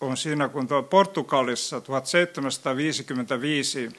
[0.01, 3.89] on siinä, kun tuo Portugalissa 1755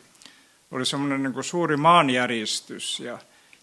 [0.71, 3.19] oli semmoinen niin kuin suuri maanjäristys ja,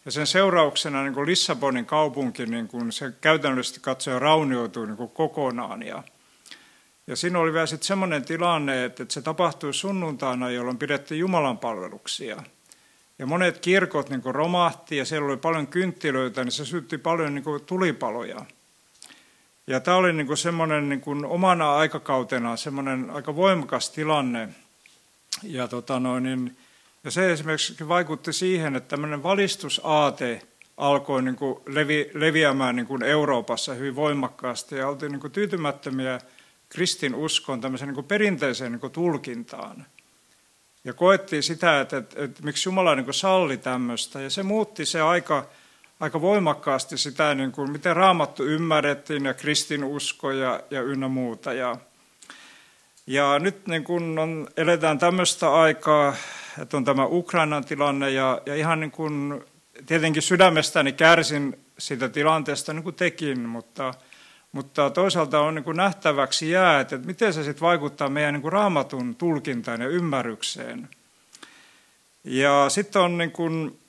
[0.06, 5.10] ja sen seurauksena niin kuin Lissabonin kaupunki niin kuin se käytännöllisesti katsoen raunioitui niin kuin
[5.10, 6.04] kokonaan ja,
[7.12, 12.44] ja siinä oli vielä sitten semmoinen tilanne, että se tapahtui sunnuntaina, jolloin pidettiin Jumalan palveluksia.
[13.20, 17.46] Ja monet kirkot niin romahti ja siellä oli paljon kynttilöitä, niin se sytti paljon niin
[17.66, 18.46] tulipaloja.
[19.68, 24.50] Ja tämä oli niin semmoinen niin kuin omana aikakautena semmoinen aika voimakas tilanne.
[25.44, 26.58] Ja, tota noin, niin,
[27.04, 30.42] ja se esimerkiksi vaikutti siihen, että tämmöinen valistusaate
[30.78, 36.20] alkoi niin kuin levi, leviämään niin kuin Euroopassa hyvin voimakkaasti ja oltiin niin kuin tyytymättömiä
[36.72, 39.86] kristin uskon tämmöiseen niin perinteiseen niin tulkintaan.
[40.84, 44.22] Ja koettiin sitä, että, että, että miksi Jumala niin salli tämmöistä.
[44.22, 45.46] Ja se muutti se aika,
[46.00, 51.54] aika voimakkaasti sitä, niin kuin, miten raamattu ymmärrettiin ja kristin usko ja, ja ynnä muuta.
[51.54, 51.76] Ja,
[53.08, 56.16] ja nyt niin kuin on, eletään tämmöistä aikaa,
[56.62, 59.44] että on tämä Ukrainan tilanne ja, ja ihan niin kuin,
[59.86, 63.94] tietenkin sydämestäni kärsin siitä tilanteesta niin kuin tekin, mutta–
[64.52, 68.52] mutta toisaalta on niin kuin nähtäväksi jää, että miten se sitten vaikuttaa meidän niin kuin
[68.52, 70.90] raamatun tulkintaan ja ymmärrykseen.
[72.24, 73.80] Ja sitten on niin kuin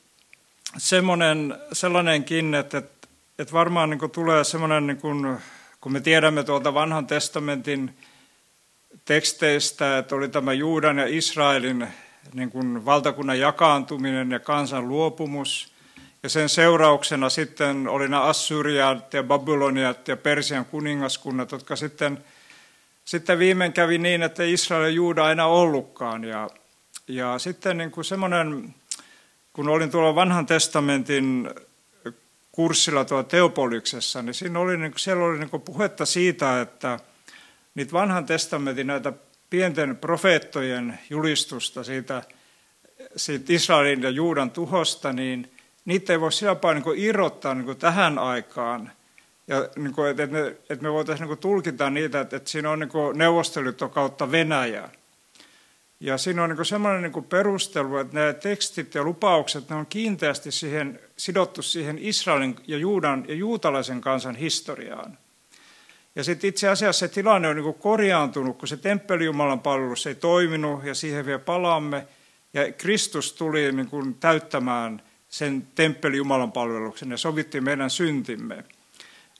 [0.78, 2.82] semmoinen, sellainenkin, että,
[3.38, 5.38] että varmaan niin kuin tulee semmoinen, niin kuin,
[5.80, 7.96] kun me tiedämme tuolta vanhan testamentin
[9.04, 11.88] teksteistä, että oli tämä Juudan ja Israelin
[12.34, 15.71] niin kuin valtakunnan jakaantuminen ja kansan luopumus–
[16.22, 22.24] ja sen seurauksena sitten oli nämä Assyriat ja Babyloniat ja Persian kuningaskunnat, jotka sitten,
[23.04, 26.24] sitten viimein kävi niin, että Israel ja Juuda enää ollutkaan.
[26.24, 26.50] Ja,
[27.08, 28.74] ja sitten niin kuin semmoinen,
[29.52, 31.50] kun olin tuolla vanhan testamentin
[32.52, 36.98] kurssilla tuolla Teopoliksessa, niin siinä oli, niin kuin, siellä oli niin kuin puhetta siitä, että
[37.74, 39.12] niitä vanhan testamentin näitä
[39.50, 42.22] pienten profeettojen julistusta siitä,
[43.16, 45.48] siitä Israelin ja Juudan tuhosta, niin–
[45.84, 48.92] niitä ei voi sillä tavalla niin irrottaa niin tähän aikaan.
[49.46, 52.78] Ja niin kuin, että, me, että me voitaisiin niin tulkita niitä, että, että siinä on
[52.78, 54.88] niin neuvostoliitto kautta Venäjä.
[56.00, 60.50] Ja siinä on niin semmoinen niin perustelu, että nämä tekstit ja lupaukset ne on kiinteästi
[60.50, 65.18] siihen, sidottu siihen Israelin ja Juudan ja juutalaisen kansan historiaan.
[66.16, 70.84] Ja sitten itse asiassa se tilanne on niin korjaantunut, kun se temppelijumalan palvelus ei toiminut
[70.84, 72.06] ja siihen vielä palaamme.
[72.54, 78.64] Ja Kristus tuli niin kuin täyttämään– sen temppeli Jumalan palveluksen ja sovittiin meidän syntimme.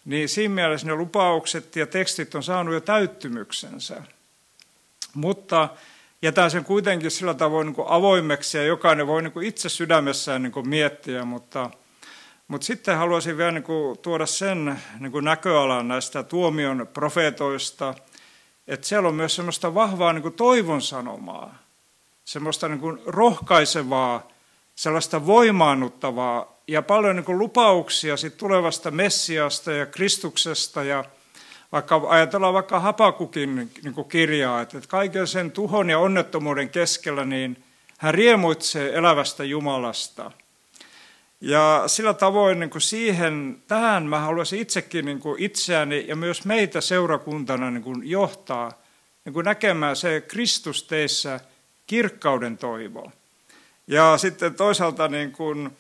[0.04, 4.02] Niin siinä mielessä ne lupaukset ja tekstit on saanut jo täyttymyksensä.
[5.14, 5.68] Mutta
[6.22, 11.24] jätän sen kuitenkin sillä tavoin niin avoimeksi ja jokainen voi niin itse sydämessään niin miettiä,
[11.24, 11.70] mutta,
[12.48, 13.64] mutta sitten haluaisin vielä niin
[14.02, 17.94] tuoda sen niin näköalan näistä tuomion profeetoista,
[18.68, 21.58] että siellä on myös semmoista vahvaa niin toivon sanomaa,
[22.24, 24.31] semmoista niin rohkaisevaa
[24.74, 31.04] sellaista voimaannuttavaa ja paljon niin lupauksia sit tulevasta Messiasta ja Kristuksesta ja
[31.72, 37.64] vaikka ajatellaan vaikka Hapakukin niin kirjaa, että kaiken sen tuhon ja onnettomuuden keskellä niin
[37.98, 40.30] hän riemuitsee elävästä Jumalasta.
[41.40, 46.44] Ja sillä tavoin niin kuin siihen, tähän mä haluaisin itsekin niin kuin itseäni ja myös
[46.44, 48.82] meitä seurakuntana niin kuin johtaa
[49.24, 51.40] niin kuin näkemään se Kristus teissä
[51.86, 53.12] kirkkauden toivo.
[53.86, 55.70] Ja sitten toisaalta niin kuin,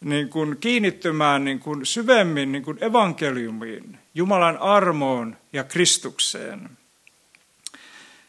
[0.00, 6.70] niin kuin kiinnittymään niin kuin syvemmin niin kuin evankeliumiin, Jumalan armoon ja Kristukseen.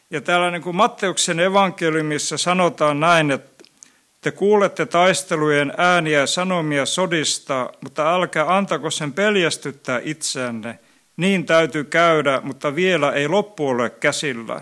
[0.09, 3.53] Ja täällä niin kuin Matteuksen evankeliumissa sanotaan näin, että
[4.23, 10.79] Te kuulette taistelujen ääniä ja sanomia sodista, mutta älkää antako sen peljästyttää itseänne.
[11.17, 14.61] Niin täytyy käydä, mutta vielä ei loppu ole käsillä.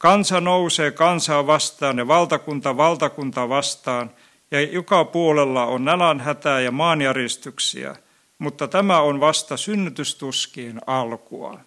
[0.00, 4.10] Kansa nousee kansaa vastaan ja valtakunta valtakunta vastaan,
[4.50, 7.96] ja joka puolella on nälänhätää ja maanjäristyksiä,
[8.38, 11.60] mutta tämä on vasta synnytystuskiin alkua.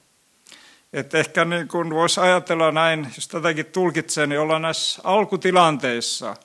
[0.93, 6.35] Että ehkä niin kuin voisi ajatella näin, jos tätäkin tulkitsee, niin ollaan näissä alkutilanteissa,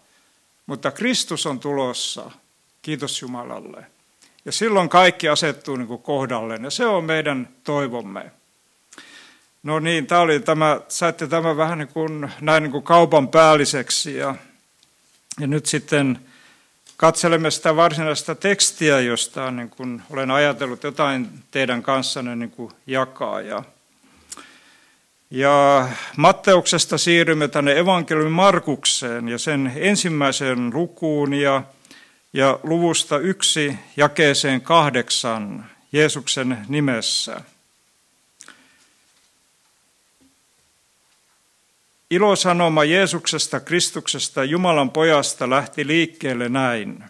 [0.66, 2.30] mutta Kristus on tulossa,
[2.82, 3.86] kiitos Jumalalle.
[4.44, 8.37] Ja silloin kaikki asettuu niin kohdalleen, ja se on meidän toivomme.
[9.62, 14.16] No niin, tämä oli tämä, saitte tämä vähän niin kuin, näin niin kuin kaupan päälliseksi,
[14.16, 14.34] ja,
[15.40, 16.18] ja nyt sitten
[16.96, 23.40] katselemme sitä varsinaista tekstiä, josta niin kuin olen ajatellut jotain teidän kanssanne niin kuin jakaa.
[23.40, 23.64] Ja
[25.30, 31.62] ja Matteuksesta siirrymme tänne evankeliumin Markukseen ja sen ensimmäiseen lukuun ja,
[32.32, 37.40] ja luvusta yksi jakeeseen kahdeksan Jeesuksen nimessä.
[42.10, 47.04] Ilosanoma Jeesuksesta, Kristuksesta, Jumalan pojasta lähti liikkeelle näin.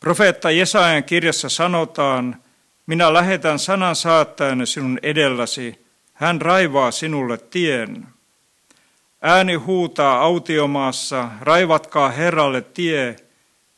[0.00, 2.42] Profeetta Jesajan kirjassa sanotaan,
[2.86, 8.06] minä lähetän sanan saattajan sinun edelläsi, hän raivaa sinulle tien.
[9.22, 13.16] Ääni huutaa autiomaassa, raivatkaa Herralle tie,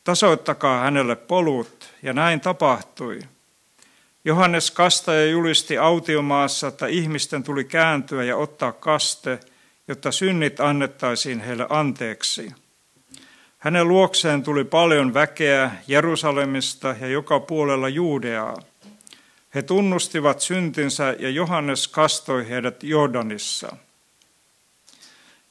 [0.03, 3.19] tasoittakaa hänelle polut, ja näin tapahtui.
[4.25, 9.39] Johannes kastaja julisti autiomaassa, että ihmisten tuli kääntyä ja ottaa kaste,
[9.87, 12.51] jotta synnit annettaisiin heille anteeksi.
[13.57, 18.57] Hänen luokseen tuli paljon väkeä Jerusalemista ja joka puolella Juudeaa.
[19.55, 23.75] He tunnustivat syntinsä ja Johannes kastoi heidät Jordanissa.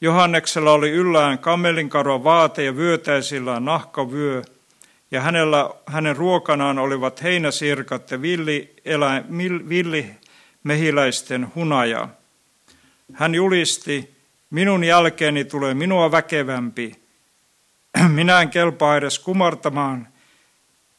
[0.01, 4.43] Johanneksella oli yllään kamelinkarva vaate ja vyötäisillä nahkavyö,
[5.11, 9.25] ja hänellä, hänen ruokanaan olivat heinäsirkat ja villi, elä,
[9.69, 12.09] villimehiläisten hunaja.
[13.13, 14.15] Hän julisti,
[14.51, 17.03] minun jälkeeni tulee minua väkevämpi.
[18.09, 20.09] Minä en kelpaa edes kumartamaan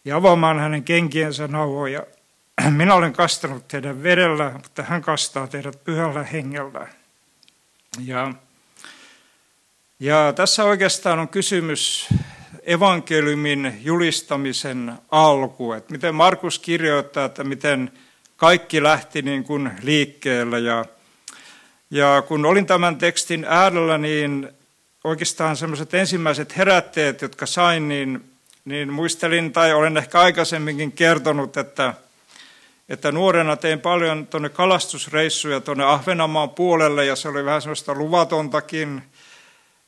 [0.05, 2.03] ja avaamaan hänen kenkiensä nauhoja.
[2.69, 6.87] Minä olen kastanut teidän vedellä, mutta hän kastaa teidät pyhällä hengellä.
[8.05, 8.33] Ja,
[9.99, 12.09] ja tässä oikeastaan on kysymys
[12.63, 17.91] evankeliumin julistamisen alku, että miten Markus kirjoittaa, että miten
[18.37, 20.59] kaikki lähti niin kuin liikkeelle.
[20.59, 20.85] Ja,
[21.91, 24.49] ja kun olin tämän tekstin äärellä, niin
[25.03, 28.31] oikeastaan semmoiset ensimmäiset herätteet, jotka sain, niin,
[28.65, 31.93] niin muistelin tai olen ehkä aikaisemminkin kertonut, että–
[32.89, 39.03] että nuorena tein paljon tuonne kalastusreissuja tuonne Ahvenanmaan puolelle ja se oli vähän sellaista luvatontakin.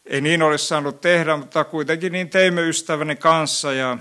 [0.05, 3.97] Ei niin olisi saanut tehdä, mutta kuitenkin niin teimme ystäväni kanssa ja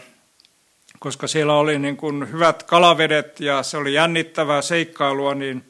[0.99, 5.65] koska siellä oli niin kuin hyvät kalavedet ja se oli jännittävää seikkailua, niin,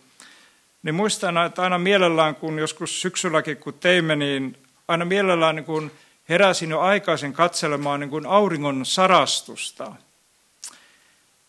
[0.82, 4.56] niin muistan, että aina mielellään, kun joskus syksylläkin kun teimme, niin
[4.88, 5.91] aina mielellään niin kuin
[6.29, 9.93] heräsin jo aikaisin katselemaan niin kuin auringon sarastusta–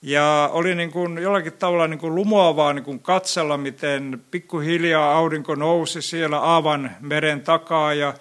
[0.01, 5.55] ja oli niin kuin jollakin tavalla niin kuin lumoavaa niin kuin katsella, miten pikkuhiljaa aurinko
[5.55, 8.13] nousi siellä Aavan meren takaa ja,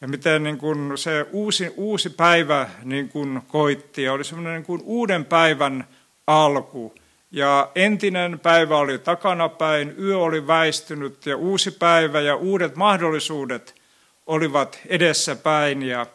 [0.00, 4.02] ja miten niin kuin se uusi, uusi päivä niin kuin koitti.
[4.02, 5.84] Ja oli semmoinen niin kuin uuden päivän
[6.26, 6.94] alku.
[7.30, 13.74] Ja entinen päivä oli takanapäin, yö oli väistynyt ja uusi päivä ja uudet mahdollisuudet
[14.26, 15.82] olivat edessäpäin.
[15.82, 16.06] Ja,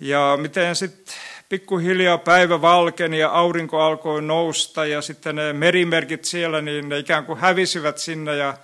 [0.00, 1.14] ja miten sitten
[1.48, 7.24] pikkuhiljaa päivä valkeni ja aurinko alkoi nousta ja sitten ne merimerkit siellä, niin ne ikään
[7.24, 8.54] kuin hävisivät sinne ja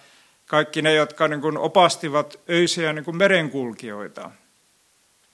[0.55, 4.31] kaikki ne, jotka niin kuin opastivat öisiä niin kuin merenkulkijoita.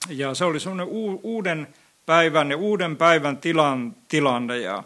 [0.08, 0.86] Ja se oli semmoinen
[1.22, 1.68] uuden
[2.06, 4.58] päivän ja uuden päivän tilan, tilanne.
[4.58, 4.84] Ja,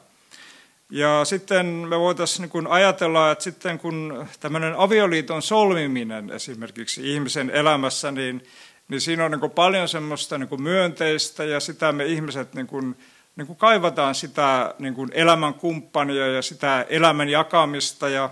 [0.91, 8.13] ja sitten me voitaisiin niin ajatella, että sitten kun tämmöinen avioliiton solmiminen esimerkiksi ihmisen elämässä,
[8.13, 8.43] niin
[8.89, 12.67] niin siinä on niin kuin paljon semmoista niin kuin myönteistä ja sitä me ihmiset niin
[12.67, 12.97] kuin,
[13.37, 18.31] niin kuin kaivataan sitä niin kuin elämän kumppania ja sitä elämän jakamista ja,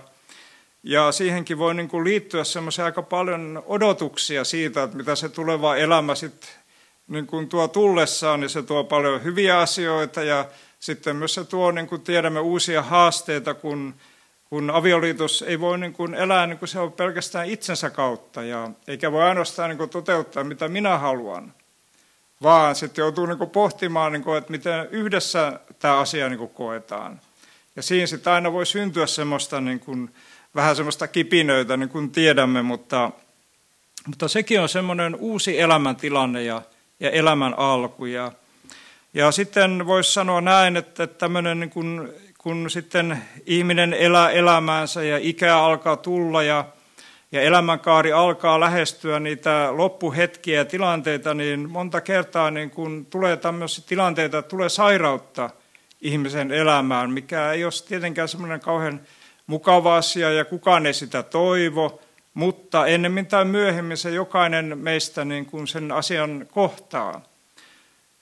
[0.83, 5.75] ja siihenkin voi niin kuin liittyä semmoisia aika paljon odotuksia siitä, että mitä se tuleva
[5.75, 6.49] elämä sitten
[7.07, 10.45] niin tuo tullessaan, niin se tuo paljon hyviä asioita ja
[10.79, 13.93] sitten myös se tuo, niin kuin tiedämme, uusia haasteita, kun
[14.53, 18.69] kun avioliitos ei voi niin kuin elää niin kuin se on pelkästään itsensä kautta, ja
[18.87, 21.53] eikä voi ainoastaan niin kuin toteuttaa, mitä minä haluan,
[22.41, 26.49] vaan sitten joutuu niin kuin pohtimaan, niin kuin, että miten yhdessä tämä asia niin kuin
[26.49, 27.21] koetaan.
[27.75, 30.13] Ja siinä sitten aina voi syntyä semmoista niin kuin,
[30.55, 33.11] vähän semmoista kipinöitä, niin kuin tiedämme, mutta,
[34.07, 36.61] mutta sekin on semmoinen uusi elämäntilanne, ja
[37.03, 38.05] ja elämän alku.
[38.05, 38.31] Ja,
[39.13, 45.17] ja sitten voisi sanoa näin, että tämmöinen niin kun, kun sitten ihminen elää elämäänsä ja
[45.21, 46.65] ikä alkaa tulla ja,
[47.31, 53.83] ja elämänkaari alkaa lähestyä niitä loppuhetkiä ja tilanteita, niin monta kertaa niin kun tulee tämmöisiä
[53.87, 55.49] tilanteita, tulee sairautta
[56.01, 59.01] ihmisen elämään, mikä ei ole tietenkään semmoinen kauhean
[59.47, 62.01] mukava asia ja kukaan ei sitä toivo,
[62.33, 67.21] mutta ennemmin tai myöhemmin se jokainen meistä niin kuin sen asian kohtaa.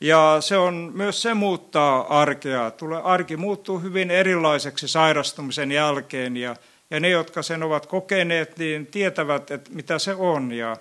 [0.01, 2.71] Ja se on myös se muuttaa arkea.
[2.71, 6.55] Tulee, arki muuttuu hyvin erilaiseksi sairastumisen jälkeen ja,
[6.89, 10.51] ja ne, jotka sen ovat kokeneet, niin tietävät, että mitä se on.
[10.51, 10.77] Ja,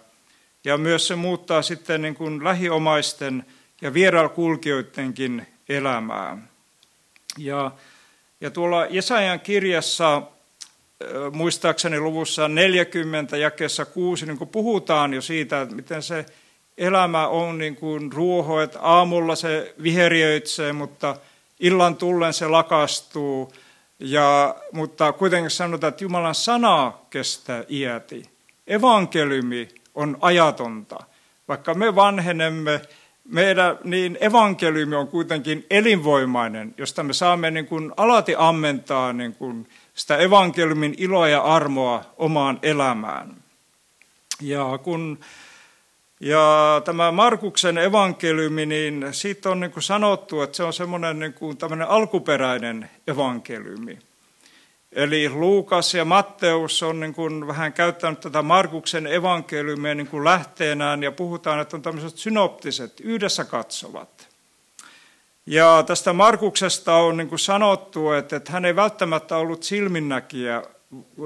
[0.64, 3.44] ja myös se muuttaa sitten niin kuin lähiomaisten
[3.82, 6.38] ja vierailukulkijoidenkin elämää.
[7.38, 7.70] Ja,
[8.40, 10.22] ja tuolla Jesajan kirjassa
[11.32, 16.26] muistaakseni luvussa 40 jakeessa 6 niin puhutaan jo siitä, että miten se
[16.78, 21.16] elämä on niin kuin ruoho, että aamulla se viheriöitsee, mutta
[21.60, 23.52] illan tullen se lakastuu.
[23.98, 28.22] Ja, mutta kuitenkin sanotaan, että Jumalan sana kestää iäti.
[28.66, 30.98] Evankeliumi on ajatonta.
[31.48, 32.80] Vaikka me vanhenemme,
[33.24, 39.68] meidän, niin evankeliumi on kuitenkin elinvoimainen, josta me saamme niin kuin alati ammentaa niin kuin
[39.94, 43.36] sitä evankeliumin iloa ja armoa omaan elämään.
[44.40, 45.18] Ja kun
[46.20, 51.32] ja tämä Markuksen evankeliumi, niin siitä on niin kuin sanottu, että se on semmoinen niin
[51.32, 51.56] kuin
[51.88, 53.98] alkuperäinen evankeliumi.
[54.92, 61.02] Eli Luukas ja Matteus on niin kuin vähän käyttänyt tätä Markuksen evankeliumia niin kuin lähteenään
[61.02, 64.28] ja puhutaan, että on tämmöiset synoptiset, yhdessä katsovat.
[65.46, 70.62] Ja tästä Markuksesta on niin kuin sanottu, että, että hän ei välttämättä ollut silminnäkijä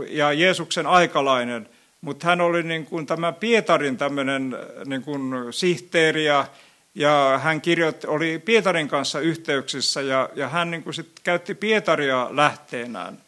[0.08, 1.68] ja Jeesuksen aikalainen,
[2.00, 4.56] mutta hän oli niin kuin tämä Pietarin tämmöinen
[4.86, 6.46] niin kuin sihteeri ja,
[6.94, 12.28] ja hän kirjoitti, oli Pietarin kanssa yhteyksissä ja, ja hän niin kuin sit käytti Pietaria
[12.30, 13.23] lähteenään.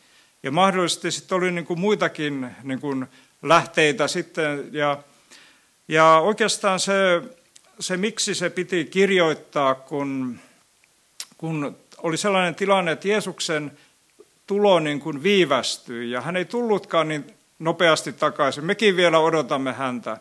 [0.47, 3.07] Ja mahdollisesti sitten oli niin kuin muitakin niin kuin
[3.43, 5.03] lähteitä sitten ja,
[5.89, 7.23] ja oikeastaan se,
[7.81, 10.39] se, miksi se piti kirjoittaa, kun
[11.39, 13.79] kun oli sellainen tilanne, että Jeesuksen
[14.47, 17.27] tulo niin kuin viivästyi ja hän ei tullutkaan niin
[17.59, 18.65] nopeasti takaisin.
[18.65, 20.19] Mekin vielä odotamme häntä.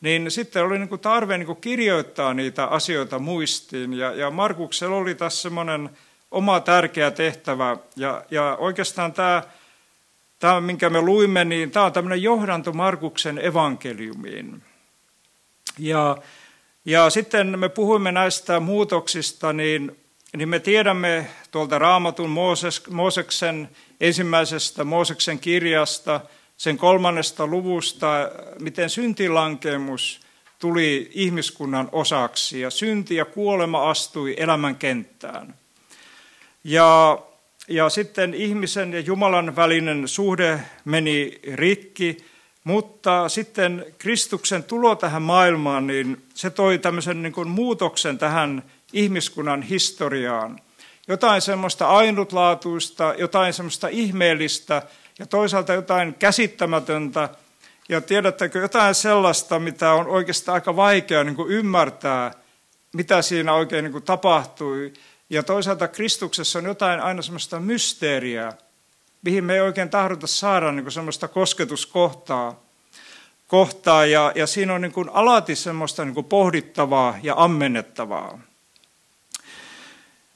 [0.00, 4.96] Niin sitten oli niin kuin tarve niin kuin kirjoittaa niitä asioita muistiin ja, ja Markuksella
[4.96, 5.90] oli tässä semmoinen
[6.30, 9.42] oma tärkeä tehtävä ja, ja oikeastaan tämä,
[10.38, 14.62] tämä, minkä me luimme, niin tämä on tämmöinen johdanto Markuksen evankeliumiin.
[15.78, 16.16] Ja,
[16.84, 20.00] ja sitten me puhuimme näistä muutoksista, niin
[20.36, 23.68] niin me tiedämme tuolta raamatun Mooses, Mooseksen
[24.00, 26.20] ensimmäisestä Mooseksen kirjasta,
[26.56, 28.06] sen kolmannesta luvusta,
[28.60, 30.20] miten syntilankemus
[30.58, 35.54] tuli ihmiskunnan osaksi ja synti ja kuolema astui elämän kenttään.
[36.64, 37.18] Ja,
[37.68, 42.16] ja sitten ihmisen ja Jumalan välinen suhde meni rikki,
[42.64, 48.62] mutta sitten Kristuksen tulo tähän maailmaan, niin se toi tämmöisen niin kuin muutoksen tähän
[48.92, 50.60] ihmiskunnan historiaan.
[51.08, 54.82] Jotain semmoista ainutlaatuista, jotain semmoista ihmeellistä
[55.18, 57.28] ja toisaalta jotain käsittämätöntä.
[57.88, 62.30] Ja tiedättekö jotain sellaista, mitä on oikeastaan aika vaikea niin kuin ymmärtää,
[62.92, 64.92] mitä siinä oikein niin kuin tapahtui.
[65.30, 68.52] Ja toisaalta Kristuksessa on jotain aina semmoista mysteeriä,
[69.22, 72.60] mihin me ei oikein tahdota saada niin kuin semmoista kosketuskohtaa.
[73.48, 78.40] Kohtaa, ja, ja siinä on niin kuin alati semmoista niin kuin pohdittavaa ja ammennettavaa.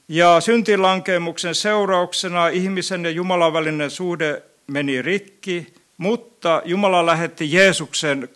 [0.07, 8.29] Ja syntilankemuksen seurauksena ihmisen ja Jumalan välinen suhde meni rikki, mutta Jumala lähetti Jeesuksen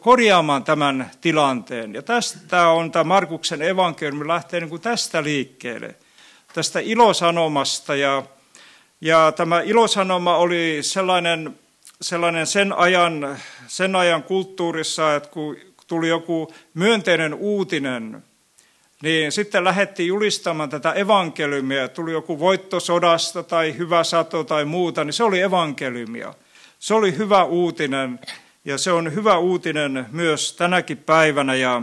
[0.00, 1.94] korjaamaan tämän tilanteen.
[1.94, 5.94] Ja tästä on tämä Markuksen evankeliumi lähtee niin kuin tästä liikkeelle,
[6.54, 7.94] tästä ilosanomasta.
[7.94, 8.22] Ja,
[9.00, 11.58] ja tämä ilosanoma oli sellainen,
[12.00, 15.56] sellainen sen, ajan, sen ajan kulttuurissa, että kun
[15.86, 18.24] tuli joku myönteinen uutinen,
[19.02, 25.04] niin sitten lähdettiin julistamaan tätä evankeliumia, tuli joku voitto sodasta tai hyvä sato tai muuta,
[25.04, 26.34] niin se oli evankeliumia.
[26.84, 28.20] Se oli hyvä uutinen
[28.64, 31.54] ja se on hyvä uutinen myös tänäkin päivänä.
[31.54, 31.82] Ja,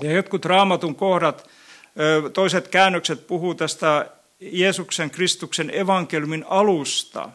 [0.00, 1.48] ja jotkut raamatun kohdat,
[2.32, 7.30] toiset käännökset puhuu tästä Jeesuksen Kristuksen evankeliumin alusta.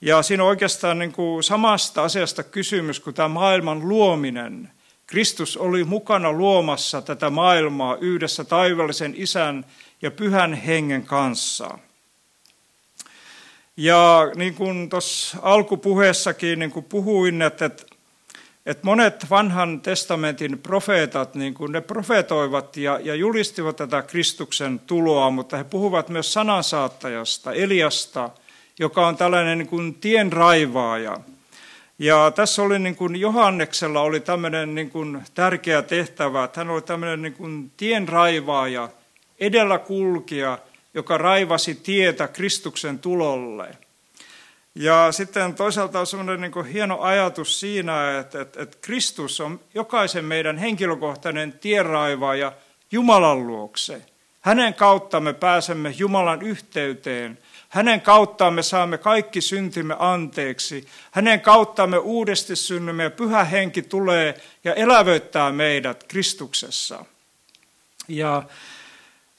[0.00, 4.70] Ja siinä on oikeastaan niin kuin samasta asiasta kysymys kuin tämä maailman luominen–
[5.06, 9.64] Kristus oli mukana luomassa tätä maailmaa yhdessä taivallisen isän
[10.02, 11.78] ja pyhän hengen kanssa.
[13.80, 17.70] Ja niin kuin tuossa alkupuheessakin niin kuin puhuin, että,
[18.66, 25.30] että monet vanhan testamentin profeetat, niin kuin ne profetoivat ja, ja julistivat tätä Kristuksen tuloa,
[25.30, 28.30] mutta he puhuvat myös sanansaattajasta, Eliasta,
[28.78, 31.20] joka on tällainen niin kuin tienraivaaja.
[31.98, 36.82] Ja tässä oli niin kuin Johanneksella oli tämmöinen niin kuin tärkeä tehtävä, että hän oli
[36.82, 38.88] tämmöinen niin kuin tienraivaaja,
[39.40, 40.58] edellä kulkija,
[40.98, 43.78] joka raivasi tietä Kristuksen tulolle.
[44.74, 50.24] Ja sitten toisaalta on semmoinen niin hieno ajatus siinä, että, että, että Kristus on jokaisen
[50.24, 52.52] meidän henkilökohtainen tienraivaaja
[52.92, 54.02] Jumalan luokse.
[54.40, 57.38] Hänen kautta me pääsemme Jumalan yhteyteen.
[57.68, 60.88] Hänen kauttaan me saamme kaikki syntimme anteeksi.
[61.10, 67.04] Hänen kauttaan me uudesti synnymme ja pyhä henki tulee ja elävöittää meidät Kristuksessa.
[68.08, 68.42] Ja,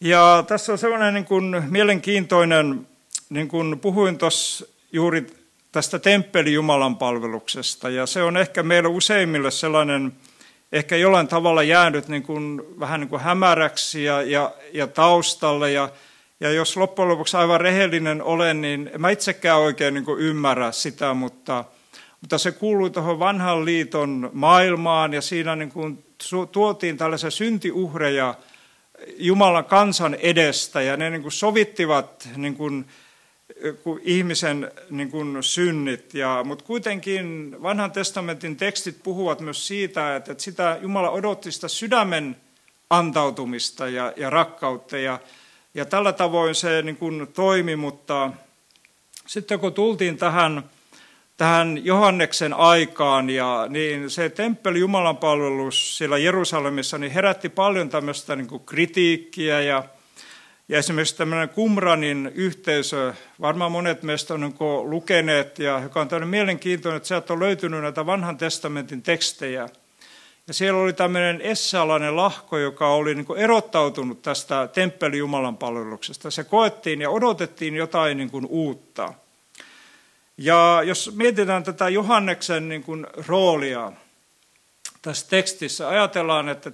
[0.01, 2.87] ja tässä on sellainen niin kuin mielenkiintoinen,
[3.29, 5.27] niin kuin puhuin tuossa juuri
[5.71, 7.89] tästä temppeli Jumalan palveluksesta.
[7.89, 10.13] Ja se on ehkä meille useimmille sellainen,
[10.71, 15.71] ehkä jollain tavalla jäänyt niin kuin, vähän niin kuin hämäräksi ja, ja, ja taustalle.
[15.71, 15.89] Ja,
[16.39, 21.13] ja jos loppujen lopuksi aivan rehellinen olen, niin mä itsekään oikein niin kuin ymmärrä sitä,
[21.13, 21.65] mutta,
[22.21, 26.03] mutta se kuului tuohon vanhan liiton maailmaan ja siinä niin kuin
[26.51, 28.35] tuotiin tällaisia syntiuhreja
[29.17, 32.85] Jumalan kansan edestä ja ne niin kuin sovittivat niin kuin
[34.01, 36.13] ihmisen niin kuin synnit.
[36.13, 41.67] Ja, mutta kuitenkin vanhan testamentin tekstit puhuvat myös siitä, että, että sitä Jumala odotti sitä
[41.67, 42.35] sydämen
[42.89, 44.97] antautumista ja, ja rakkautta.
[44.97, 45.19] Ja,
[45.73, 48.31] ja tällä tavoin se niin kuin toimi, mutta
[49.27, 50.63] sitten kun tultiin tähän,
[51.39, 58.35] tähän Johanneksen aikaan, ja, niin se temppeli Jumalan palvelus siellä Jerusalemissa niin herätti paljon tämmöistä
[58.35, 59.83] niin kuin kritiikkiä ja
[60.69, 66.29] ja esimerkiksi tämmöinen Kumranin yhteisö, varmaan monet meistä on niin lukeneet, ja joka on tämmöinen
[66.29, 69.69] mielenkiintoinen, että sieltä on löytynyt näitä vanhan testamentin tekstejä.
[70.47, 76.31] Ja siellä oli tämmöinen essalainen lahko, joka oli niin erottautunut tästä temppeli Jumalan palveluksesta.
[76.31, 79.13] Se koettiin ja odotettiin jotain niin uutta.
[80.41, 83.91] Ja jos mietitään tätä Johanneksen niin kuin roolia
[85.01, 86.71] tässä tekstissä, ajatellaan, että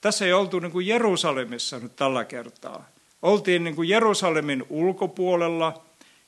[0.00, 2.84] tässä ei oltu niin kuin Jerusalemissa nyt tällä kertaa
[3.22, 5.82] oltiin niin kuin Jerusalemin ulkopuolella,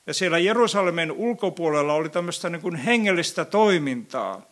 [0.07, 4.43] ja siellä Jerusalemin ulkopuolella oli tämmöistä niin kuin hengellistä toimintaa.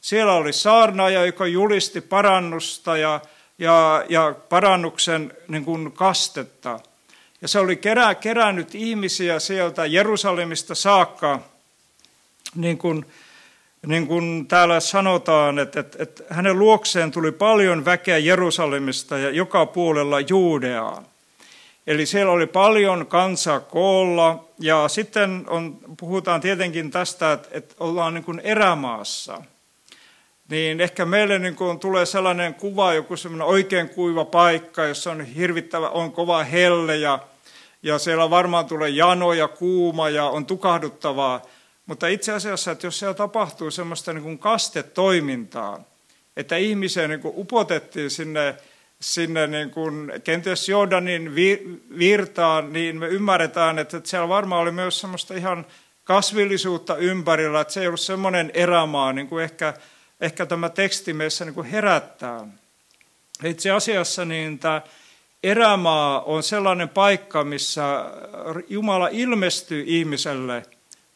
[0.00, 3.20] Siellä oli saarnaaja, joka julisti parannusta ja,
[3.58, 6.80] ja, ja parannuksen niin kuin kastetta.
[7.42, 11.40] Ja se oli kerää, kerännyt ihmisiä sieltä Jerusalemista saakka,
[12.54, 13.06] niin kuin,
[13.86, 19.66] niin kuin täällä sanotaan, että, että, että hänen luokseen tuli paljon väkeä Jerusalemista ja joka
[19.66, 21.02] puolella Juudeaa.
[21.86, 28.14] Eli siellä oli paljon kansaa koolla ja sitten on, puhutaan tietenkin tästä, että, että ollaan
[28.14, 29.42] niin kuin erämaassa.
[30.50, 35.20] Niin ehkä meille niin kuin tulee sellainen kuva, joku sellainen oikein kuiva paikka, jossa on
[35.20, 37.18] hirvittävä, on kova helle ja,
[37.82, 41.42] ja siellä varmaan tulee jano ja kuuma ja on tukahduttavaa.
[41.86, 45.84] Mutta itse asiassa, että jos siellä tapahtuu semmoista niin kuin kastetoimintaa,
[46.36, 48.56] että ihmisiä niin kuin upotettiin sinne
[49.00, 51.34] sinne niin kuin kenties Jordanin
[51.98, 55.66] virtaan, niin me ymmärretään, että siellä varmaan oli myös semmoista ihan
[56.04, 59.74] kasvillisuutta ympärillä, että se ei ollut semmoinen erämaa, niin kuin ehkä,
[60.20, 62.46] ehkä tämä teksti meissä niin kuin herättää.
[63.44, 64.82] Itse asiassa niin tämä
[65.42, 68.04] erämaa on sellainen paikka, missä
[68.68, 70.62] Jumala ilmestyy ihmiselle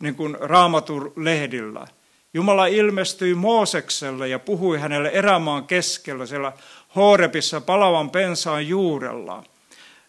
[0.04, 1.86] niin kuin raamatun lehdillä.
[2.34, 6.52] Jumala ilmestyi Moosekselle ja puhui hänelle erämaan keskellä siellä
[6.96, 9.44] Hoorepissa palavan pensaan juurella,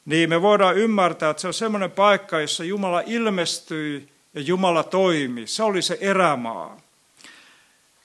[0.06, 5.48] niin me voidaan ymmärtää, että se on semmoinen paikka, jossa Jumala ilmestyi ja Jumala toimi.
[5.48, 6.78] Se oli se erämaa.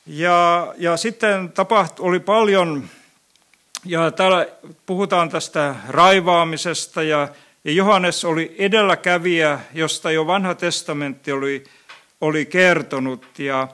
[0.07, 2.89] Ja, ja sitten tapahtui, oli paljon,
[3.85, 4.47] ja täällä
[4.87, 7.29] puhutaan tästä raivaamisesta, ja,
[7.65, 11.65] ja Johannes oli edelläkävijä, josta jo vanha testamentti oli,
[12.21, 13.39] oli kertonut.
[13.39, 13.69] Ja,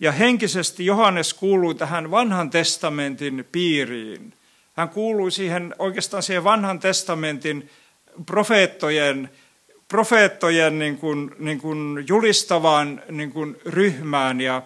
[0.00, 4.34] ja henkisesti Johannes kuului tähän vanhan testamentin piiriin.
[4.76, 7.70] Hän kuului siihen oikeastaan siihen vanhan testamentin
[8.26, 9.30] profeettojen,
[9.88, 14.40] profeettojen niin kuin, niin kuin julistavaan niin kuin ryhmään.
[14.40, 14.62] Ja,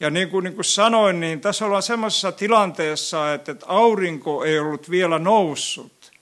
[0.00, 4.58] ja niin kuin, niin kuin sanoin, niin tässä ollaan semmoisessa tilanteessa, että, että aurinko ei
[4.58, 6.12] ollut vielä noussut.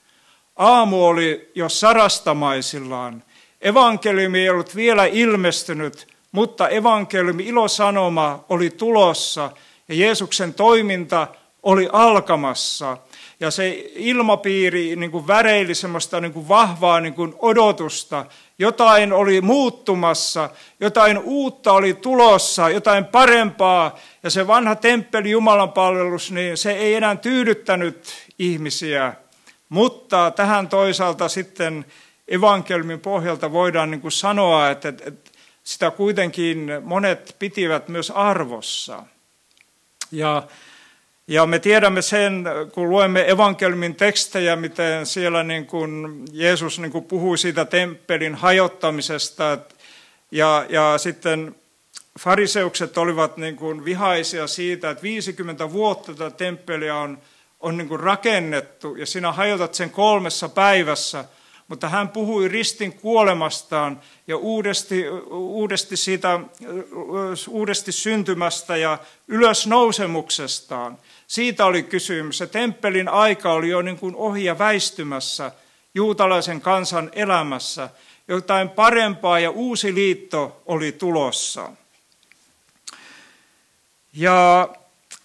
[0.57, 3.23] Aamu oli jo sarastamaisillaan.
[3.61, 9.51] Evankeliumi ei ollut vielä ilmestynyt, mutta evankeliumi ilosanoma oli tulossa
[9.89, 11.29] ja Jeesuksen toiminta
[11.63, 12.97] oli alkamassa.
[13.41, 18.27] ja se ilmapiiri niin kuin väreili semmoista niin kuin vahvaa niin kuin odotusta.
[18.59, 23.99] Jotain oli muuttumassa, jotain uutta oli tulossa, jotain parempaa.
[24.23, 29.15] Ja se vanha temppeli Jumalan palvelus, niin se ei enää tyydyttänyt ihmisiä.
[29.69, 31.85] Mutta tähän toisaalta sitten
[32.29, 35.34] evankelmin pohjalta voidaan niin kuin sanoa, että, että
[35.65, 39.03] sitä kuitenkin monet pitivät myös arvossa.
[40.13, 40.43] Ja
[41.29, 47.05] ja me tiedämme sen, kun luemme evankelmin tekstejä, miten siellä niin kuin Jeesus niin kuin
[47.05, 49.59] puhui siitä temppelin hajottamisesta.
[50.31, 51.55] Ja, ja sitten
[52.21, 57.19] fariseukset olivat niin kuin vihaisia siitä, että 50 vuotta tätä temppeliä on,
[57.61, 61.25] on niin kuin rakennettu ja sinä hajotat sen kolmessa päivässä.
[61.69, 66.41] Mutta hän puhui ristin kuolemastaan ja uudesti, uudesti, siitä,
[67.49, 68.99] uudesti syntymästä ja
[69.29, 70.99] ylösnousemuksestaan.
[71.27, 72.39] Siitä oli kysymys.
[72.39, 75.53] Se temppelin aika oli jo niin kuin ohi ja väistymässä
[75.95, 77.89] juutalaisen kansan elämässä.
[78.29, 81.71] Jotain parempaa ja uusi liitto oli tulossa.
[84.13, 84.69] Ja,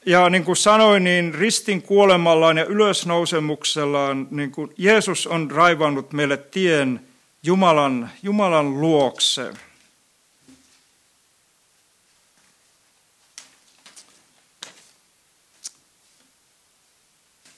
[0.09, 6.37] ja niin kuin sanoin, niin ristin kuolemallaan ja ylösnousemuksellaan niin kuin Jeesus on raivannut meille
[6.37, 7.01] tien
[7.43, 9.53] Jumalan, Jumalan luokse.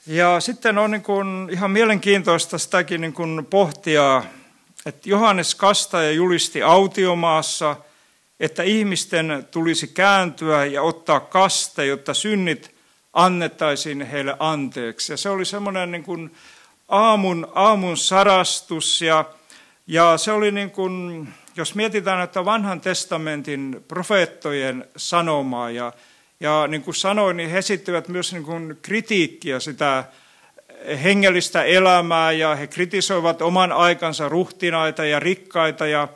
[0.08, 4.24] Ja sitten on niin kuin ihan mielenkiintoista sitäkin niin kuin pohtia,
[4.86, 7.76] että Johannes Kastaja julisti autiomaassa,
[8.42, 12.76] että ihmisten tulisi kääntyä ja ottaa kaste, jotta synnit
[13.14, 15.14] annettaisiin heille anteeksi.
[15.14, 16.36] Ja se oli semmoinen niin kuin
[16.90, 19.26] aamun, aamun sarastus ja,
[19.88, 25.94] ja se oli niin kuin, jos mietitään, että vanhan testamentin profeettojen sanomaa ja
[26.40, 30.04] ja niin kuin sanoin, niin he esittivät myös niin kuin kritiikkiä sitä
[31.04, 35.88] hengellistä elämää ja he kritisoivat oman aikansa ruhtinaita ja rikkaita.
[35.88, 36.08] Ja,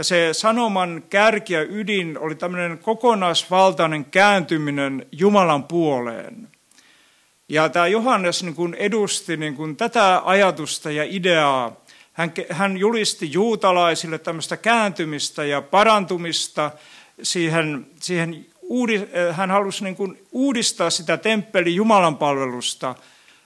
[0.00, 6.48] ja se sanoman kärki ja ydin oli tämmöinen kokonaisvaltainen kääntyminen Jumalan puoleen.
[7.48, 11.76] Ja tämä Johannes niin kuin edusti niin kuin tätä ajatusta ja ideaa.
[12.12, 16.70] Hän, hän julisti juutalaisille tämmöistä kääntymistä ja parantumista
[17.22, 18.46] siihen, siihen
[19.12, 22.94] Eh, hän halusi niin kuin uudistaa sitä temppeli Jumalan palvelusta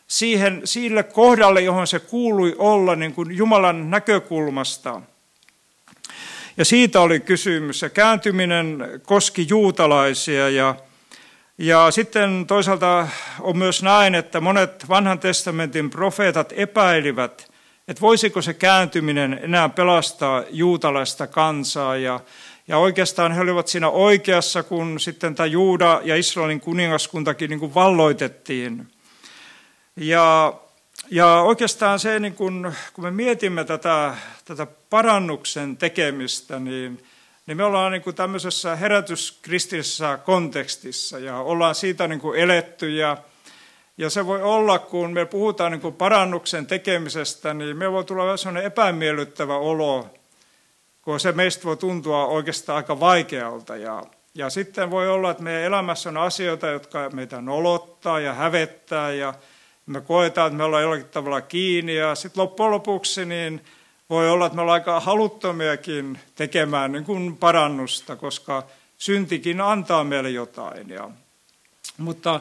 [0.06, 5.02] siihen, sille kohdalle, johon se kuului olla niin kuin Jumalan näkökulmasta.
[6.56, 7.82] Ja siitä oli kysymys.
[7.82, 10.74] Ja kääntyminen koski juutalaisia ja,
[11.58, 13.08] ja sitten toisaalta
[13.40, 17.52] on myös näin, että monet vanhan testamentin profeetat epäilivät,
[17.88, 22.20] että voisiko se kääntyminen enää pelastaa juutalaista kansaa ja,
[22.68, 27.74] ja oikeastaan he olivat siinä oikeassa, kun sitten tämä Juuda ja Israelin kuningaskuntakin niin kuin
[27.74, 28.88] valloitettiin.
[29.96, 30.54] Ja,
[31.10, 34.14] ja oikeastaan se, niin kun, kun me mietimme tätä,
[34.44, 37.04] tätä parannuksen tekemistä, niin,
[37.46, 43.16] niin me ollaan niin kuin tämmöisessä herätyskristillisessä kontekstissa ja ollaan siitä niin kuin eletty ja,
[43.98, 48.24] ja se voi olla, kun me puhutaan niin kuin parannuksen tekemisestä, niin me voi tulla
[48.24, 50.14] vähän sellainen epämiellyttävä olo,
[51.02, 53.76] kun se meistä voi tuntua oikeastaan aika vaikealta.
[53.76, 54.02] Ja,
[54.34, 59.34] ja sitten voi olla, että meidän elämässä on asioita, jotka meitä nolottaa ja hävettää ja
[59.86, 63.64] me koetaan, että me ollaan jollakin tavalla kiinni ja sitten loppujen lopuksi niin
[64.10, 68.66] voi olla, että me ollaan aika haluttomiakin tekemään niin kuin parannusta, koska
[68.98, 70.88] syntikin antaa meille jotain.
[70.88, 71.10] Ja,
[71.98, 72.40] mutta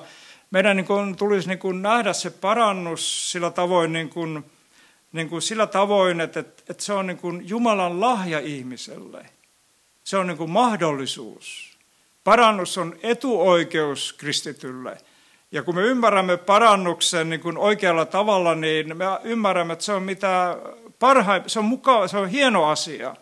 [0.51, 4.45] meidän niin kuin, tulisi niin kuin nähdä se parannus sillä tavoin, niin kuin,
[5.11, 9.25] niin kuin sillä tavoin, että, että, että se on niin kuin Jumalan lahja ihmiselle.
[10.03, 11.77] Se on niin kuin mahdollisuus.
[12.23, 14.97] Parannus on etuoikeus kristitylle.
[15.53, 20.03] Ja kun me ymmärrämme parannuksen niin kuin oikealla tavalla, niin me ymmärrämme, että se on
[20.03, 20.57] mitä
[20.99, 23.15] parhain, se on, mukava, se on hieno asia.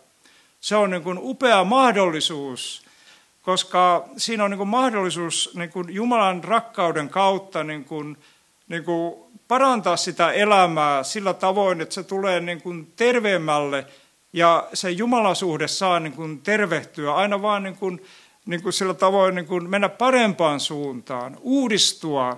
[0.60, 2.84] Se on niin kuin upea mahdollisuus,
[3.42, 8.16] koska siinä on niin kuin mahdollisuus niin kuin Jumalan rakkauden kautta niin kuin,
[8.68, 9.14] niin kuin
[9.48, 13.86] parantaa sitä elämää sillä tavoin, että se tulee niin kuin terveemmälle
[14.32, 18.02] ja se Jumalasuhde saa niin kuin tervehtyä aina vaan niin kuin,
[18.46, 22.36] niin kuin sillä tavoin niin kuin mennä parempaan suuntaan, uudistua,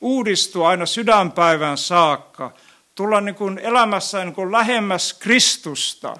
[0.00, 2.52] uudistua aina sydänpäivän saakka,
[2.94, 6.16] tulla niin kuin elämässä niin kuin lähemmäs Kristusta.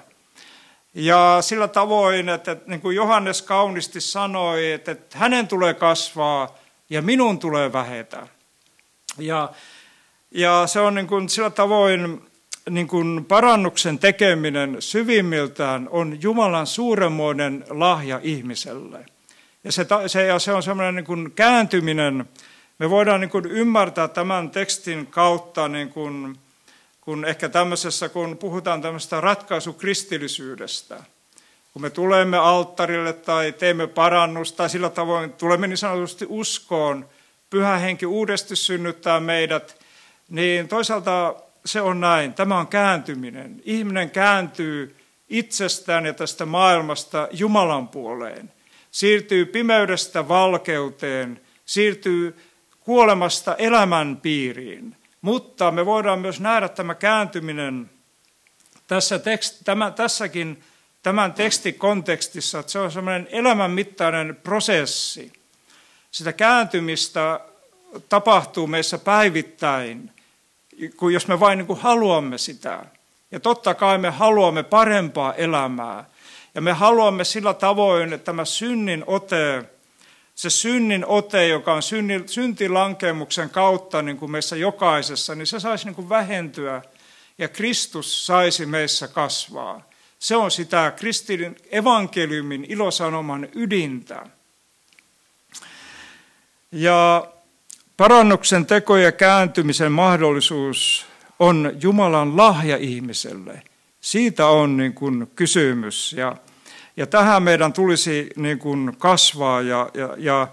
[0.93, 6.57] Ja sillä tavoin, että niin kuin Johannes kaunisti sanoi, että hänen tulee kasvaa
[6.89, 8.27] ja minun tulee vähetä.
[9.17, 9.49] Ja
[10.31, 12.31] ja se on niin kuin sillä tavoin
[12.69, 19.05] niin kuin parannuksen tekeminen syvimmiltään on Jumalan suuremmoinen lahja ihmiselle.
[19.63, 22.25] Ja se, se, ja se on semmoinen niin kuin kääntyminen,
[22.79, 26.39] Me voidaan niin kuin ymmärtää tämän tekstin kautta, niin kuin,
[27.01, 31.03] kun ehkä tämmöisessä, kun puhutaan tämmöistä ratkaisukristillisyydestä.
[31.73, 37.09] Kun me tulemme alttarille tai teemme parannusta tai sillä tavoin tulemme niin sanotusti uskoon,
[37.49, 39.79] pyhä henki uudesti synnyttää meidät,
[40.29, 41.35] niin toisaalta
[41.67, 42.33] se on näin.
[42.33, 43.61] Tämä on kääntyminen.
[43.65, 44.95] Ihminen kääntyy
[45.29, 48.53] itsestään ja tästä maailmasta Jumalan puoleen.
[48.91, 52.37] Siirtyy pimeydestä valkeuteen, siirtyy
[52.79, 54.95] kuolemasta elämän piiriin.
[55.21, 57.89] Mutta me voidaan myös nähdä tämä kääntyminen
[58.87, 60.63] tässä tekst, tämä, tässäkin
[61.03, 65.33] tämän tekstikontekstissa, että se on semmoinen elämänmittainen prosessi.
[66.11, 67.39] Sitä kääntymistä
[68.09, 70.11] tapahtuu meissä päivittäin,
[70.97, 72.85] kun jos me vain niin kuin haluamme sitä.
[73.31, 76.05] Ja totta kai me haluamme parempaa elämää.
[76.55, 79.63] Ja me haluamme sillä tavoin, että tämä synnin ote,
[80.35, 81.81] se synnin ote, joka on
[82.25, 86.81] syntilankemuksen kautta niin kuin meissä jokaisessa, niin se saisi niin kuin vähentyä
[87.37, 89.89] ja Kristus saisi meissä kasvaa.
[90.19, 94.25] Se on sitä kristillin evankeliumin ilosanoman ydintä.
[96.71, 97.27] Ja
[97.97, 101.05] parannuksen teko ja kääntymisen mahdollisuus
[101.39, 103.61] on Jumalan lahja ihmiselle.
[104.01, 106.13] Siitä on niin kuin kysymys.
[106.13, 106.35] Ja,
[106.97, 109.61] ja tähän meidän tulisi niin kuin kasvaa.
[109.61, 110.47] Ja, ja, ja,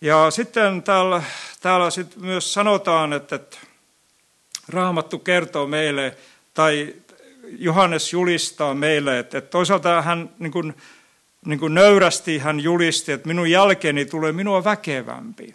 [0.00, 1.22] ja sitten täällä,
[1.60, 3.56] täällä sit myös sanotaan, että, että
[4.68, 6.16] Raamattu kertoo meille,
[6.54, 6.94] tai
[7.58, 10.74] Johannes julistaa meille, että, että toisaalta hän niin kuin,
[11.44, 15.54] niin kuin nöyrästi hän julisti, että minun jälkeeni tulee minua väkevämpi.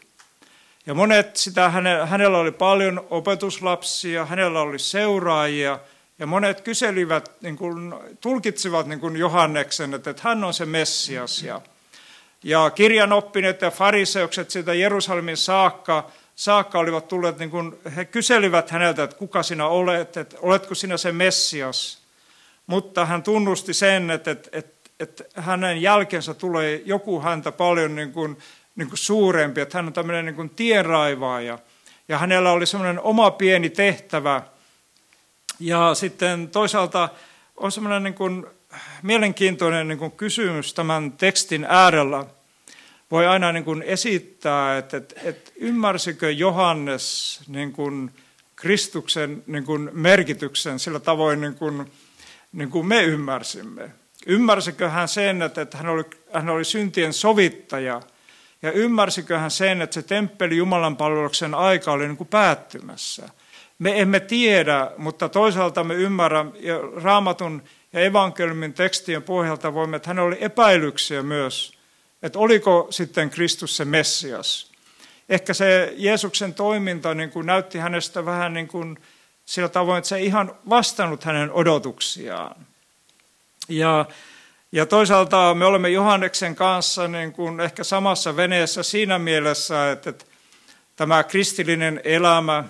[0.86, 1.70] Ja monet sitä,
[2.06, 5.80] hänellä oli paljon opetuslapsia, hänellä oli seuraajia,
[6.20, 11.44] ja monet kyselivät, niin kuin, tulkitsivat niin kuin Johanneksen, että, että hän on se Messias.
[11.44, 11.62] Ja,
[12.44, 19.04] ja kirjanoppineet ja fariseukset sitä Jerusalemin saakka, saakka olivat tulleet, niin kuin, he kyselivät häneltä,
[19.04, 22.02] että kuka sinä olet, että oletko sinä se Messias.
[22.68, 28.12] Mutta hän tunnusti sen, että, että, että, että hänen jälkensä tulee joku häntä paljon niin
[28.12, 28.38] kuin,
[28.76, 31.60] niin kuin suurempi, että hän on tämmöinen niin kuin tienraivaaja.
[32.08, 34.42] Ja hänellä oli semmoinen oma pieni tehtävä.
[35.60, 37.10] Ja sitten toisaalta
[37.58, 38.46] on semmoinen niin kuin
[39.04, 42.26] mielenkiintoinen niin kuin kysymys tämän tekstin äärellä.
[43.12, 48.12] Voi aina niin kuin esittää, että, että, että ymmärsikö Johannes niin kuin
[48.56, 51.92] Kristuksen niin kuin merkityksen sillä tavoin, niin kuin,
[52.52, 53.92] niin kuin me ymmärsimme.
[54.26, 56.04] Ymmärsikö hän sen, että, että hän, oli,
[56.34, 58.02] hän oli syntien sovittaja–
[58.62, 63.30] ja ymmärsikö hän sen, että se temppeli Jumalan palveluksen aika oli niin kuin päättymässä.
[63.80, 70.10] Me emme tiedä, mutta toisaalta me ymmärrämme ja raamatun ja evankeliumin tekstien pohjalta voimme, että
[70.10, 71.74] hän oli epäilyksiä myös,
[72.24, 74.72] että oliko sitten Kristus se Messias.
[75.30, 78.98] Ehkä se Jeesuksen toiminta niin kuin näytti hänestä vähän niin kuin
[79.46, 82.56] sillä tavoin, että se ei ihan vastannut hänen odotuksiaan.
[83.70, 84.06] Ja
[84.72, 90.14] ja toisaalta me olemme Johanneksen kanssa niin kuin ehkä samassa veneessä siinä mielessä, että
[90.96, 92.64] tämä kristillinen elämä,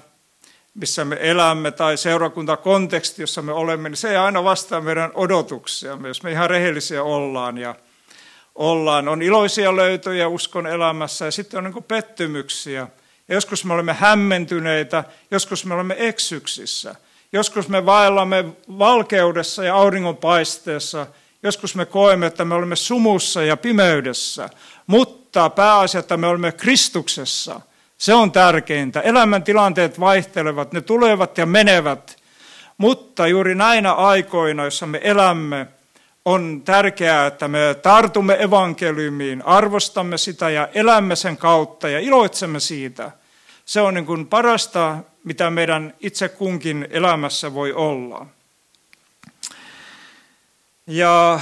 [0.73, 5.97] missä me elämme, tai seurakuntakonteksti, jossa me olemme, niin se ei aina vastaa meidän odotuksia,
[6.07, 7.57] jos me ihan rehellisiä ollaan.
[7.57, 7.75] Ja
[8.55, 9.07] ollaan.
[9.07, 12.87] On iloisia löytöjä uskon elämässä ja sitten on niin pettymyksiä.
[13.27, 16.95] Ja joskus me olemme hämmentyneitä, joskus me olemme eksyksissä.
[17.31, 18.45] Joskus me vaellamme
[18.79, 21.07] valkeudessa ja auringonpaisteessa–
[21.43, 24.49] Joskus me koemme, että me olemme sumussa ja pimeydessä,
[24.87, 27.61] mutta pääasia, että me olemme Kristuksessa.
[27.97, 29.01] Se on tärkeintä.
[29.01, 32.17] Elämäntilanteet vaihtelevat, ne tulevat ja menevät.
[32.77, 35.67] Mutta juuri näinä aikoina, joissa me elämme,
[36.25, 43.11] on tärkeää, että me tartumme evankeliumiin, arvostamme sitä ja elämme sen kautta ja iloitsemme siitä.
[43.65, 48.25] Se on niin kuin parasta, mitä meidän itse kunkin elämässä voi olla.
[50.87, 51.39] Ja,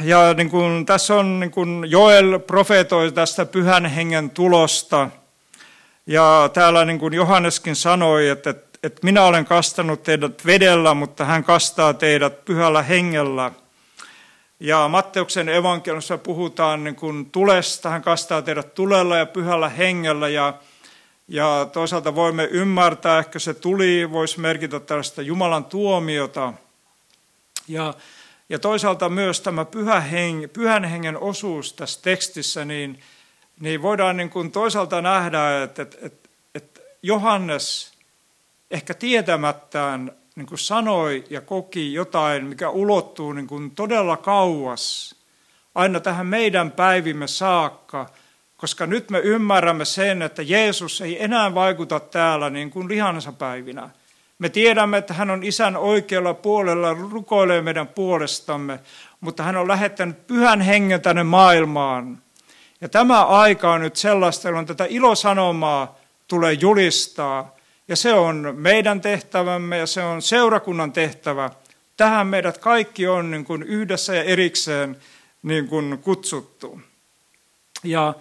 [0.00, 5.08] ja niin kuin, tässä on niin kuin Joel profetoi tästä pyhän hengen tulosta.
[6.06, 11.24] Ja täällä niin kuin Johanneskin sanoi, että, että, että minä olen kastanut teidät vedellä, mutta
[11.24, 13.52] hän kastaa teidät pyhällä hengellä.
[14.60, 20.28] Ja Matteuksen evankeliumissa puhutaan niin kuin tulesta, hän kastaa teidät tulella ja pyhällä hengellä.
[20.28, 20.54] Ja,
[21.28, 26.52] ja toisaalta voimme ymmärtää, ehkä se tuli voisi merkitä tällaista Jumalan tuomiota.
[27.68, 27.94] Ja
[28.48, 33.00] ja toisaalta myös tämä pyhä heng, pyhän hengen osuus tässä tekstissä, niin,
[33.60, 37.92] niin voidaan niin kuin toisaalta nähdä, että, että, että, että Johannes
[38.70, 45.14] ehkä tietämättään niin kuin sanoi ja koki jotain, mikä ulottuu niin kuin todella kauas,
[45.74, 48.06] aina tähän meidän päivimme saakka,
[48.56, 53.90] koska nyt me ymmärrämme sen, että Jeesus ei enää vaikuta täällä niin kuin lihansa päivinä.
[54.38, 58.80] Me tiedämme, että hän on isän oikealla puolella, rukoilee meidän puolestamme,
[59.20, 62.22] mutta hän on lähettänyt pyhän hengen tänne maailmaan.
[62.80, 65.98] Ja tämä aika on nyt sellaista, jolloin tätä ilosanomaa
[66.28, 67.56] tulee julistaa.
[67.88, 71.50] Ja se on meidän tehtävämme ja se on seurakunnan tehtävä.
[71.96, 74.96] Tähän meidät kaikki on niin kuin yhdessä ja erikseen
[75.42, 76.80] niin kuin kutsuttu.
[77.84, 78.14] Ja,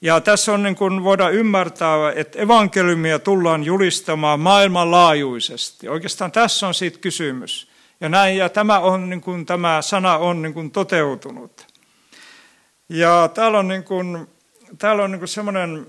[0.00, 5.88] ja tässä on niin kuin voidaan ymmärtää, että evankeliumia tullaan julistamaan maailmanlaajuisesti.
[5.88, 7.70] Oikeastaan tässä on siitä kysymys.
[8.00, 11.66] Ja näin, ja tämä, on, niin kuin, tämä sana on niin kuin toteutunut.
[12.88, 14.26] Ja täällä on, niin kuin,
[14.78, 15.86] täällä on niin kuin semmoinen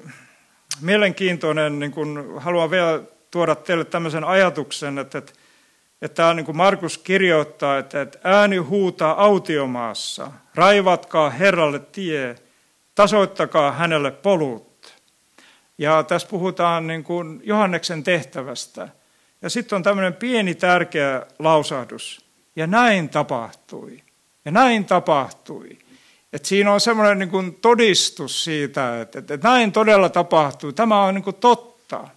[0.82, 5.34] mielenkiintoinen, niin kuin, haluan vielä tuoda teille tämmöisen ajatuksen, että, että,
[6.02, 12.36] että täällä niin kuin Markus kirjoittaa, että, että ääni huutaa autiomaassa, raivatkaa Herralle tie,
[12.96, 14.96] tasoittakaa hänelle polut.
[15.78, 18.90] Ja tässä puhutaan niin kuin Johanneksen tehtävästä.
[19.42, 22.26] Ja sitten on tämmöinen pieni tärkeä lausahdus.
[22.56, 24.04] Ja näin tapahtui.
[24.46, 25.78] Ja näin tapahtui.
[26.34, 30.74] Et siinä on semmoinen niin kuin todistus siitä, että, että näin todella tapahtui.
[30.74, 32.08] Tämä on niin kuin totta.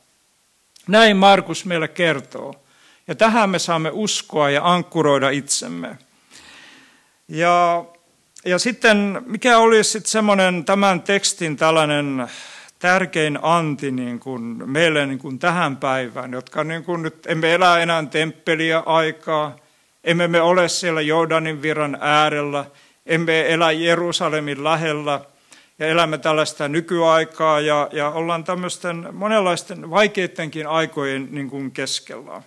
[0.88, 2.54] Näin Markus meille kertoo.
[3.08, 5.98] Ja tähän me saamme uskoa ja ankkuroida itsemme.
[7.28, 7.84] Ja,
[8.48, 12.28] ja sitten, mikä olisi sitten semmoinen tämän tekstin tällainen
[12.78, 17.78] tärkein anti niin kuin meille niin kuin tähän päivään, jotka niin kuin nyt emme elä
[17.78, 19.56] enää temppeliä aikaa,
[20.04, 22.64] emme me ole siellä Jordanin virran äärellä,
[23.06, 25.20] emme elä Jerusalemin lähellä
[25.78, 32.42] ja elämme tällaista nykyaikaa ja, ja ollaan tämmöisten monenlaisten vaikeittenkin aikojen niin kuin keskellä.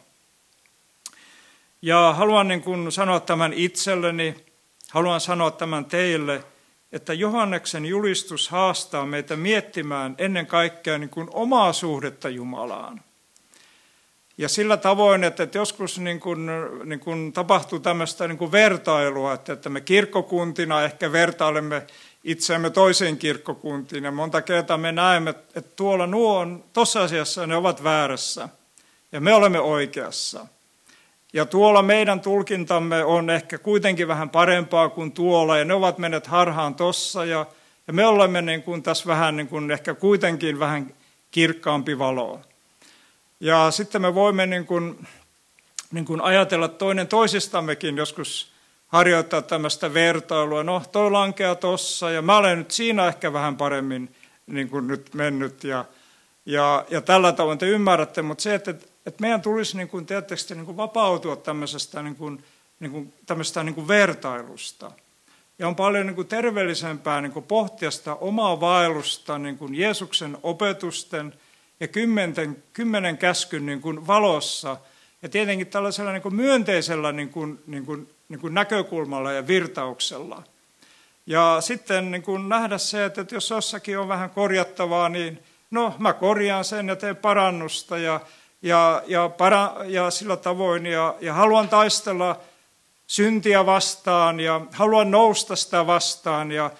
[1.81, 4.35] Ja haluan niin kuin sanoa tämän itselleni,
[4.91, 6.43] haluan sanoa tämän teille,
[6.91, 13.01] että Johanneksen julistus haastaa meitä miettimään ennen kaikkea niin kuin omaa suhdetta Jumalaan.
[14.37, 16.49] Ja sillä tavoin, että, joskus niin kuin,
[16.83, 21.87] niin kuin tapahtuu tämmöistä niin kuin vertailua, että, että me kirkkokuntina ehkä vertailemme
[22.23, 24.03] itseämme toiseen kirkkokuntiin.
[24.03, 28.49] Ja monta kertaa me näemme, että tuolla nuo on, tosiasiassa ne ovat väärässä
[29.11, 30.47] ja me olemme oikeassa.
[31.33, 36.27] Ja tuolla meidän tulkintamme on ehkä kuitenkin vähän parempaa kuin tuolla, ja ne ovat menneet
[36.27, 37.45] harhaan tossa, ja,
[37.87, 40.93] ja me olemme niin kuin tässä vähän niin kuin ehkä kuitenkin vähän
[41.31, 42.39] kirkkaampi valo.
[43.39, 45.07] Ja sitten me voimme niin kuin,
[45.91, 48.51] niin kuin ajatella toinen toisistammekin joskus
[48.87, 50.63] harjoittaa tämmöistä vertailua.
[50.63, 54.15] No, toi lankea tossa, ja mä olen nyt siinä ehkä vähän paremmin
[54.47, 55.85] niin kuin nyt mennyt, ja,
[56.45, 58.73] ja, ja tällä tavoin te ymmärrätte, mutta se, että
[59.05, 62.43] että meidän tulisi niin kuin, tietysti, niin kuin vapautua tämmöisestä, niin kuin,
[62.79, 64.91] niin kuin, tämmöisestä niin kuin vertailusta.
[65.59, 70.37] Ja on paljon niin kuin terveellisempää niin kuin pohtia sitä omaa vaellusta niin kuin Jeesuksen
[70.43, 71.33] opetusten
[71.79, 74.77] ja kymmenen, kymmenen käskyn niin kuin valossa.
[75.21, 80.43] Ja tietenkin tällaisella niin kuin myönteisellä niin kuin, niin kuin, niin kuin näkökulmalla ja virtauksella.
[81.25, 85.39] Ja sitten niin kuin nähdä se, että jos jossakin on vähän korjattavaa, niin
[85.71, 88.19] no mä korjaan sen ja teen parannusta ja
[88.61, 90.85] ja, ja, para, ja sillä tavoin.
[90.85, 92.39] Ja, ja haluan taistella
[93.07, 96.71] syntiä vastaan ja haluan nousta sitä vastaan ja,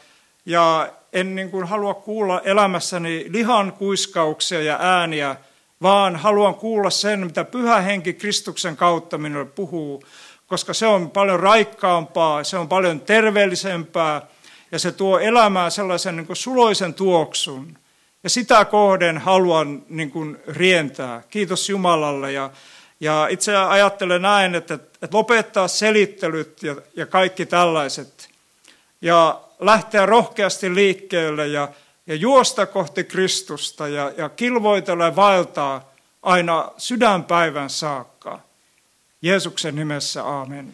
[0.46, 5.36] ja en niin kuin halua kuulla elämässäni lihan kuiskauksia ja ääniä,
[5.82, 10.04] vaan haluan kuulla sen, mitä pyhä henki Kristuksen kautta minulle puhuu,
[10.48, 14.22] koska se on paljon raikkaampaa, se on paljon terveellisempää
[14.72, 17.78] ja se tuo elämään sellaisen niin kuin suloisen tuoksun.
[18.24, 21.24] Ja sitä kohden haluan niin kuin rientää.
[21.30, 22.32] Kiitos Jumalalle.
[22.32, 22.50] Ja,
[23.00, 28.30] ja itse ajattelen näin, että, että lopettaa selittelyt ja, ja kaikki tällaiset.
[29.02, 31.70] Ja lähteä rohkeasti liikkeelle ja,
[32.08, 38.40] ja juosta kohti Kristusta ja, ja kilvoitella vaeltaa aina sydänpäivän saakka.
[39.22, 40.74] Jeesuksen nimessä, amen.